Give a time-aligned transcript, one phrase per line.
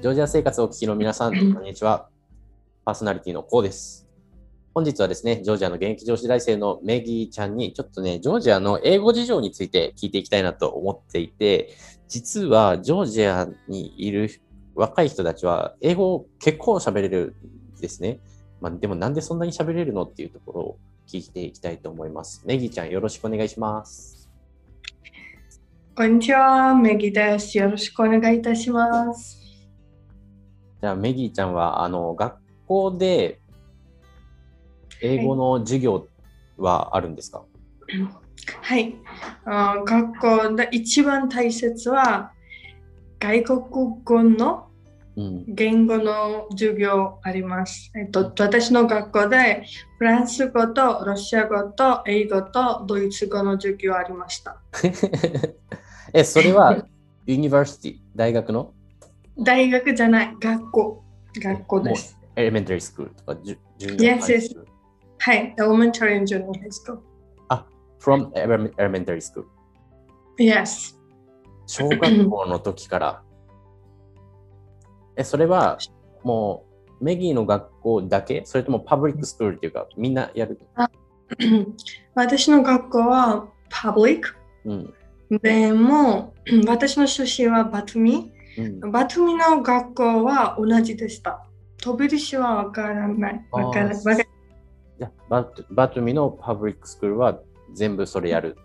[0.00, 2.08] ジョージア生活をお聞きの皆さん、こんにちは。
[2.84, 4.08] パーソナリティのコウです。
[4.72, 11.74] 本日はですね、ジョージアの現役女子大生のメギーちゃんに、ちょっとね、ジョージアの英語事情について聞いていきたいなと思っていて、
[12.06, 14.30] 実はジョージアにいる
[14.76, 17.34] 若い人たちは、英語を結構喋れる
[17.76, 18.20] んですね。
[18.60, 20.78] まあ、でもなんでそんなに喋れるのっていうところを
[21.08, 22.44] 聞いていきたいと思います。
[22.46, 24.30] メギーちゃん、よろしくお願いします。
[25.96, 27.58] こんにちは、メギです。
[27.58, 29.47] よろしくお願いいたします。
[30.80, 33.40] じゃあ、メギーちゃんは、あの、学校で
[35.00, 36.08] 英語の授業
[36.56, 37.44] はあるんですか、
[38.62, 38.94] はい。
[39.44, 42.32] あ学校で一番大切は
[43.18, 43.60] 外国
[44.04, 44.64] 語の
[45.16, 47.90] うん、言語の授業あります。
[47.96, 49.64] えっと、私の学校で
[49.98, 54.62] フランス語とロシア語と英語とドイツ語の授業ありました。
[56.14, 56.84] え、それは、
[57.26, 58.74] University、大学の？
[59.38, 61.04] 大学じゃない、学校。
[61.40, 62.18] 学校です。
[62.36, 64.10] Elementary school とか、 Ju- Junior.
[64.10, 64.66] Schoolル。
[65.18, 65.54] はい。
[65.58, 66.98] Elementary and Junior High School.
[68.00, 69.44] from elemen- elementary school。
[70.38, 70.96] Yes.
[71.66, 73.22] 小学校の時から。
[75.16, 75.78] え、それは、
[76.22, 76.64] も
[77.00, 78.42] う、 Maggie の学校だけ？
[78.44, 80.58] それとも public school っていうか、みんなやる
[82.14, 84.36] 私の学校はパブリック。
[84.64, 84.94] うん。
[85.42, 86.34] でも、
[86.66, 88.32] 私の出身はバトミ。
[88.58, 91.46] うん、バトミの学校は同じでした。
[91.80, 93.46] 飛び出しはわからない。
[93.52, 94.28] わからない。
[95.28, 97.38] バトバトミのパブリックスクールは
[97.72, 98.56] 全部それやる。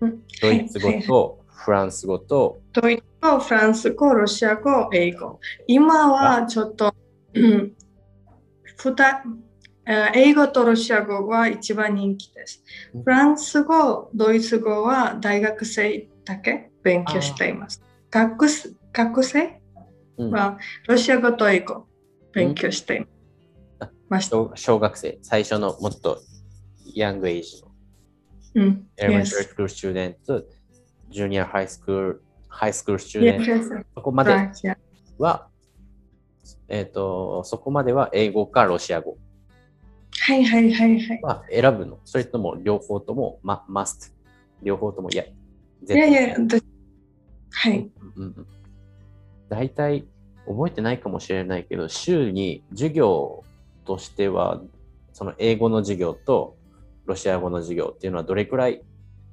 [0.00, 5.40] うんドイツ語はいとフランス語と、ドイツ語、フランス語、ロシア語、英語。
[5.66, 6.94] 今はちょっと、
[7.32, 7.72] うん
[8.76, 9.24] ふた
[9.86, 12.62] えー英語とロシア語は一番人気です
[12.94, 13.02] うん。
[13.04, 17.85] フランス語、ドイツ語は大学生だけ勉強しています。
[18.10, 19.60] 学生学生？
[20.18, 21.86] うんはロシア語と英語
[22.32, 23.00] 勉強してい
[23.80, 24.30] あます。
[24.30, 26.22] 小小学生、最初のもっと
[26.94, 27.68] ヤングエイジの
[28.54, 28.86] うん。
[28.96, 29.26] elementary Yes.
[29.54, 30.16] school student、
[31.10, 33.84] junior high school、high school student、Yes.
[33.94, 34.32] そこまで.
[35.18, 35.48] は、
[36.68, 39.18] えっ、と、そこまでは英語かロシア語
[40.18, 41.20] はいはいはいはい。
[41.22, 44.12] は選ぶのそれとも両方とも、ま、must。
[44.62, 45.34] 両方とも、いや、い
[45.88, 46.36] やいや、
[47.58, 47.90] はい。
[48.16, 48.46] うん
[49.48, 50.04] 大体
[50.46, 53.44] 覚えてないかもしれないけど、週に授業
[53.84, 54.60] としては、
[55.12, 56.56] その英語の授業と
[57.06, 58.82] ロシア語の授業っていうのはどれくらい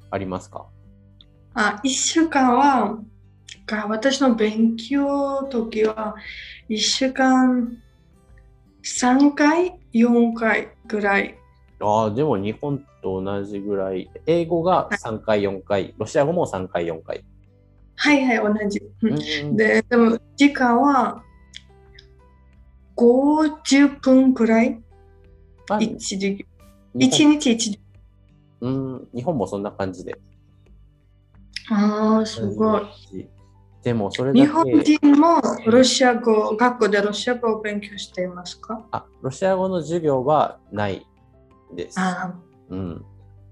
[0.09, 0.65] ありますか？
[1.53, 2.99] あ、一週間は、
[3.65, 6.15] が私の勉強時は、
[6.69, 7.77] 一週間
[8.83, 11.37] 3回、4回ぐらい。
[11.79, 14.09] ああ、でも日本と同じぐらい。
[14.25, 17.23] 英語が3回、4回、ロシア語も3回、4回。
[17.95, 18.81] はいはい、同じ。
[19.55, 21.23] で、でも時間は
[22.95, 24.81] 50分くらい、
[25.69, 26.45] まあ1授業。
[26.95, 27.81] 日1本日1授業。
[28.61, 30.19] うん、日本もそんな感じで。
[31.69, 32.83] ああ、すごい。
[33.83, 38.85] でもそれだけ日本人もロシア語、学校でロシア語を勉強していますか？
[38.91, 41.05] あ、ロシア語の授業はない
[41.75, 41.99] です。
[41.99, 42.33] あ
[42.69, 43.05] うん。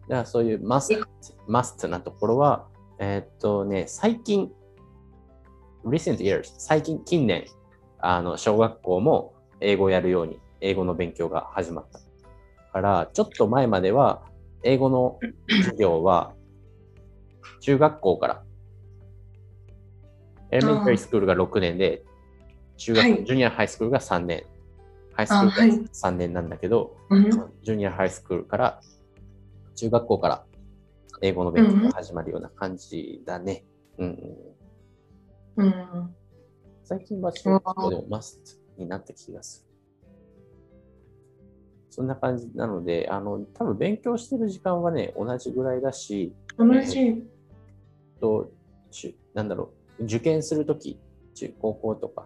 [0.08, 1.06] だからそういうマスト、
[1.48, 2.68] マストなところは、
[3.02, 4.52] えーっとね、最近、
[5.84, 7.46] recent years、最近、近年、
[7.98, 12.00] あの、小学校も英語をやるように、英語の勉強が始まった。
[12.72, 14.22] から、ちょっと前までは、
[14.64, 15.20] 英語の
[15.50, 16.36] 授業は、
[17.62, 18.44] 中学校から、
[20.52, 22.04] エレメンタリースクールが6年で、
[22.78, 23.26] 中学、はい。
[23.26, 24.44] ジュニアハイスクールが3年、
[25.14, 27.32] ハイスクールがあはい3年なんだけど、うん。
[27.32, 28.80] ジュニアハイスクールから、
[29.76, 30.46] 中学校から
[31.22, 33.64] 英語の勉強が始まるような感じだね。
[33.98, 34.18] うん
[35.56, 36.16] うん、うん
[36.84, 38.42] 最近は小学校でもマス
[38.76, 39.72] トになった気がする。
[41.90, 47.24] そんな感じなので、あの、多分勉強してる時間はね、同じぐらいだし、同じ。
[48.20, 48.50] と、
[48.92, 51.00] しなんだろう、受験するとき、
[51.36, 52.26] 中高校とか、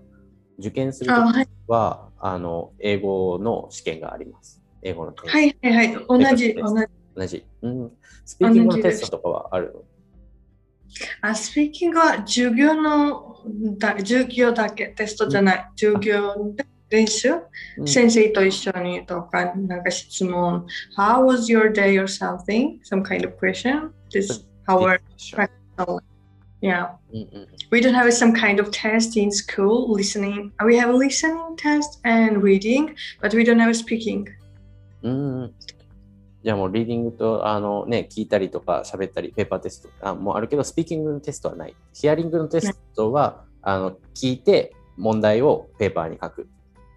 [0.59, 4.62] 受験するあ、ときはいは、あの、英語の試験があります。
[4.83, 6.06] 英語のはいはいはい。
[6.07, 6.94] 同じ、同じ。
[7.14, 7.44] 同じ。
[7.62, 7.93] うん。
[8.25, 9.84] スピーキングのテストとかはあるの
[11.22, 13.37] あ、スピーキングは授業の
[13.78, 15.67] だ、授業だけ、テストじゃない。
[15.76, 17.31] 授業で練習、
[17.78, 20.67] うん先生と一緒にとか、なんか質問。
[20.96, 22.81] How was your day or something?
[22.82, 23.90] Some kind of question?
[24.12, 25.00] This our
[26.61, 26.90] yeah.
[27.12, 27.49] うんうん。
[27.70, 30.50] We don't have some kind of test in school, listening.
[30.64, 34.26] We have a listening test and reading, but we don't have speaking.
[35.02, 35.55] うん。
[36.45, 41.75] じゃあもうリーディングとあのね、聞いたりとか喋ったり、ペーパーテストあもうあるけど、スピーキングのテストはない。
[41.92, 46.47] ヒアリングのテストは、あの聞いて問題をペーパーに書く。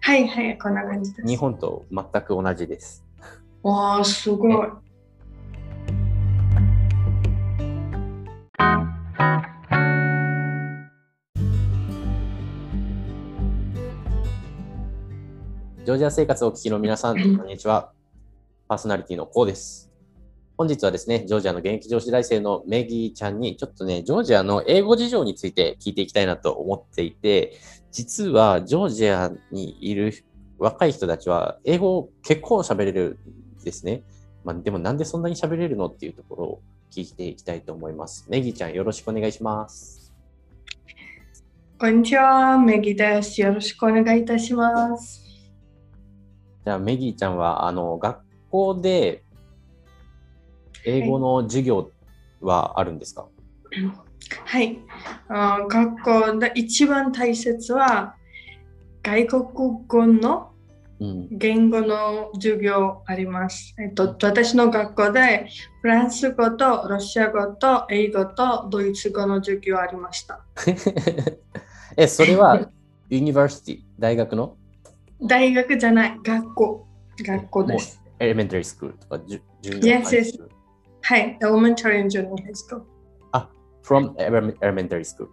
[0.01, 1.27] はいはい、こんな感じです。
[1.27, 3.03] 日本と全く同じです。
[3.63, 4.67] わあ、すごい。
[15.85, 17.93] ジョージア生活をお聞きの皆さん、 こんにちは。
[18.69, 19.91] パーソナリティのコウです。
[20.55, 27.57] 本日はですね、ジョージアの現役女子大生のメギーちゃんに、ちょっとね、ジョージアの英語事情について聞いていきたいなと思っていて、
[27.91, 30.13] 実はジョージアにいる
[30.59, 33.17] 若い人たちは、英語を結構喋れる
[33.59, 34.03] んですね。
[34.43, 36.61] まあ、でもなんでそんなに喋れるのっていうところを
[36.91, 38.27] 聞いていきたいと思います。
[38.29, 40.13] メギーちゃん、よろしくお願いします。
[41.79, 43.41] こんにちは、メギです。
[43.41, 45.23] よろしくお願いいたします。
[46.63, 49.23] じゃあ、メギーちゃんは、あの、学校で
[50.85, 51.91] 英語の授業
[52.41, 53.27] はあるんですか、
[54.45, 54.79] はい。
[55.27, 58.15] あ学校で一番大切は
[59.03, 59.43] 外国
[59.87, 60.49] 語の
[61.01, 61.27] うん。
[61.31, 63.73] 言語の授業あります。
[63.79, 65.47] えっと、私の学校で
[65.81, 70.43] フランス語とロシア語と英語とドイツ語の授業ありました。
[71.95, 72.69] え、それは、
[73.09, 74.57] University、大学の？
[75.21, 76.87] 大学じゃない、学校。
[77.25, 78.01] 学校です。
[78.19, 80.49] Elementary school とか、 Ju- Junior Yes, yes.
[81.01, 81.37] はい。
[81.41, 82.83] Elementary and Junior High School.
[83.83, 85.29] from elementary school。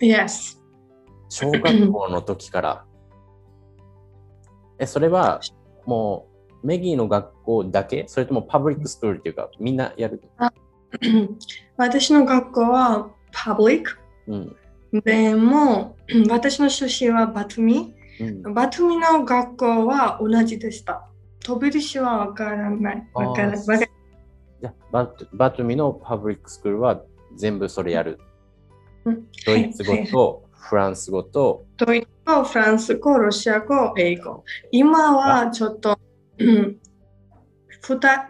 [0.00, 0.58] Yes.
[1.28, 2.84] 小学校の時から。
[4.78, 5.40] え、それは、
[5.84, 6.28] も
[6.62, 8.04] う、 Maggie の学校だけ？
[8.08, 10.22] それとも public school っていうか、みんなやる
[11.76, 13.84] 私の学校は Public。
[14.28, 14.56] うん。
[15.04, 15.96] でも、
[16.30, 17.94] 私の出身はバトミ。
[18.20, 21.07] うん、バトミの学校は同じでした。
[21.48, 23.08] 飛び出しはわからない。
[23.14, 23.88] わからない。
[24.92, 27.00] バトバトミのパブリックスクールは
[27.36, 28.20] 全部それやる。
[29.06, 34.44] うんドイツ語とフランス語と、ドイツ語、フランス語、ロシア語、英語。
[34.70, 35.98] 今はちょっと、
[36.38, 36.76] うん
[37.80, 38.28] ふた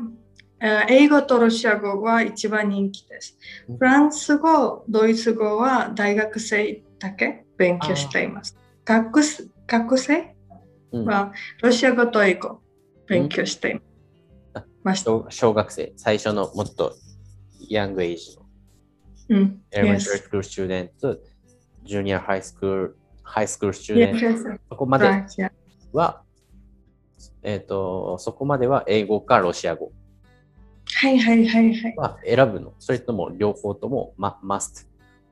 [0.61, 3.37] えー英語とロシア語は一番人気です
[3.69, 3.79] うん。
[3.79, 8.57] フランス語、ドイツ語は大学生だけ勉強しています。
[8.85, 10.37] 学生学生
[10.93, 11.33] うんは
[11.63, 12.61] ロシア語と英語
[13.09, 15.11] 勉強していました。
[15.11, 16.95] 小小学生、最初のもっと
[17.69, 18.47] ヤングエイジの
[19.31, 19.63] うん。
[19.73, 20.01] elementary Yes.
[20.29, 20.91] school student、
[21.85, 24.59] junior high school、high school student、Yes.
[24.71, 25.09] そこまで.
[25.93, 26.23] は、
[27.43, 29.93] えっ、と、そこまでは英語かロシア語
[30.95, 31.95] はいはいはいはい。
[31.97, 34.87] は選ぶのそれとも両方とも、ま、must。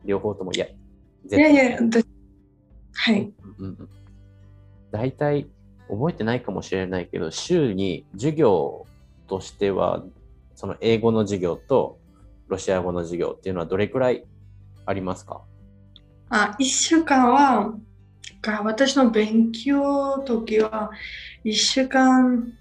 [0.05, 0.77] 両方とも、いや、い
[1.31, 2.01] やいや、だ
[2.95, 3.33] はい。
[3.59, 3.89] うんうん
[4.93, 5.49] 大体
[5.89, 8.87] 覚えてないかもしれないけど、週に授業
[9.29, 10.03] としては、
[10.55, 11.99] その英語の授業と
[12.49, 14.25] ロシア語の授業っていうのはどれくらい
[14.85, 15.43] ありますか？
[16.31, 17.75] あ、一週間は、
[18.43, 20.91] が私の勉強時は、
[21.45, 22.53] 一週間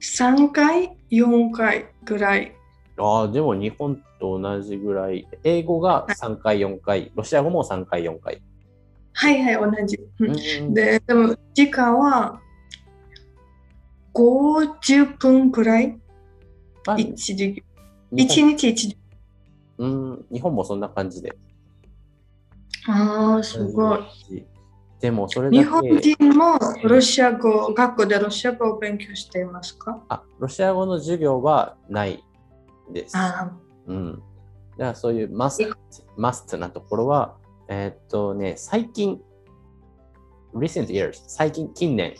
[0.00, 2.54] 3回、4回ぐらい。
[2.98, 5.28] ああ、でも日本と同じぐらい。
[5.44, 8.42] 英語が3回、4回、ロシア語も3回、4回。
[9.20, 9.98] はいはい、同じ。
[10.72, 12.40] で、でも時間は
[14.14, 15.98] 50分くらい、
[16.86, 17.62] まあ1授業。
[18.12, 18.98] 日1日1授業。
[19.78, 21.36] 本うん日本もそんな感じで。
[22.86, 24.00] ああ、すごい。
[25.00, 30.00] でもそれだけ日本人もロシア語、学校でロシア語を勉強していますか？
[30.08, 32.22] あ、ロシア語の授業はない
[32.92, 33.16] です。
[33.16, 33.50] あ
[33.86, 34.12] うん。
[34.14, 35.76] だからそういうマスト、
[36.16, 37.36] マストなところは、
[37.68, 39.20] えーっとね、最近、
[40.54, 42.14] recent years、最近、近年、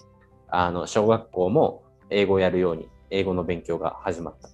[0.48, 4.50] あの、小学校も英語をやるように、英語の勉強が始まった。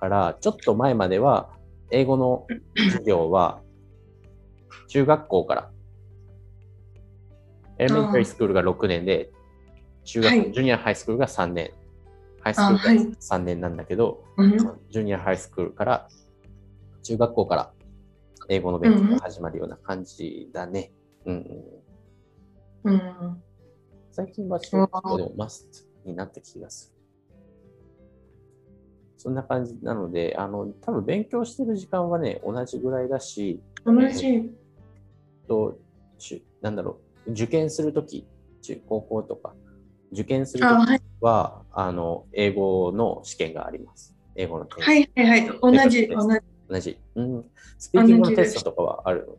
[0.00, 1.50] から、ちょっと前までは、
[1.90, 3.62] 英語の授業は、
[4.88, 5.70] 中学校から、
[7.78, 8.26] エレメンタリー。
[8.26, 9.30] スクールが6年で、
[10.04, 10.52] 中学、はい。
[10.52, 11.70] ジュニアハイスクールが3年、
[12.40, 12.98] ハイスクールがあはい。
[12.98, 14.58] 3年なんだけど、うん。
[14.90, 16.08] ジュニアハイスクールから、
[17.02, 17.72] 中学校から
[18.48, 20.92] 英語の勉強が始まるような感じだね。
[21.24, 21.80] うん
[22.84, 23.42] うん、うん
[24.10, 25.68] 最近は小学校でもマス
[26.04, 26.96] トになった気がする。
[29.18, 34.50] そんな感じなので、あの、多分勉強してる時間はね、同じぐらいだし、同じ。
[35.48, 35.78] と、
[36.18, 38.26] しなんだろう、受験するとき、
[38.62, 39.54] 中高校とか、
[40.12, 44.14] 受験するときあはいは、あの、英語の試験があります。
[44.34, 45.46] 英語のはいはいはい。
[45.60, 46.55] 同じ、同じ。
[46.69, 46.97] 同じ。
[47.15, 47.45] うん。
[47.77, 49.37] スピーキングのテストとかはあるの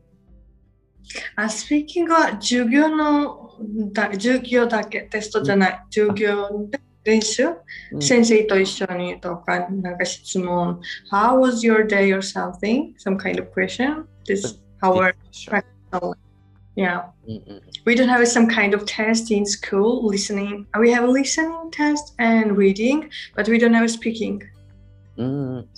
[1.37, 3.51] あ、スピーキングは授業の
[3.93, 5.81] だ授業だけ、テストじゃない。
[5.91, 7.45] 授業で練習、
[7.93, 10.81] うん先生と一緒にとか、なんか質問。
[11.11, 12.95] How was your day or something?
[12.99, 14.07] Some kind of question?
[14.27, 15.15] This how our
[15.49, 16.17] practical.
[16.75, 17.05] Yeah.
[17.27, 20.65] うんうん、 We don't have some kind of test in school, listening.
[20.79, 24.41] We have a listening test and reading, but we don't have a speaking.
[25.19, 25.69] うん。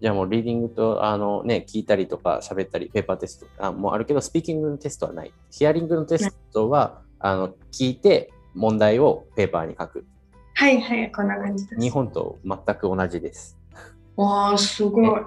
[0.00, 5.32] じゃあもうリーディングとあの、ね、聞いたりとか喋ったり、ペーパーテストあもうあるけど、スピーキングのテストはない。
[5.50, 10.06] ヒアリングのテストは、あの聞いて問題をペーパーに書く。
[10.54, 11.80] はいはい、こんな感じです。
[11.80, 13.58] 日本と全く同じです。
[14.16, 15.20] わあ、すごい。